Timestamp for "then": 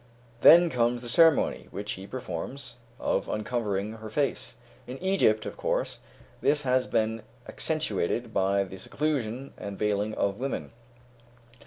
0.41-0.71